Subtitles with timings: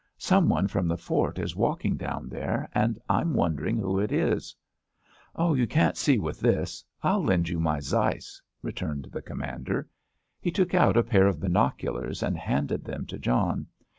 [0.17, 4.55] "Some one from the fort is walking down there, and I'm wondering who it is."
[5.37, 9.87] "You can't see with this; I'll lend you my Zeiss," returned the Commander.
[10.39, 13.67] He took out a pair of binoculars, and handed them to John.